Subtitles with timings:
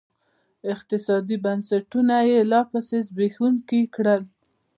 [0.73, 4.21] اقتصادي بنسټونه یې لاپسې زبېښونکي کړل.